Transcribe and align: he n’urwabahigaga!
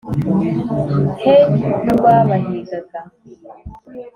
he 1.23 1.33
n’urwabahigaga! 1.83 2.99